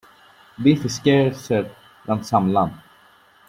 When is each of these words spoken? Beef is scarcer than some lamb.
Beef 0.63 0.83
is 0.83 0.95
scarcer 0.95 1.75
than 2.07 2.23
some 2.23 2.51
lamb. 2.51 2.81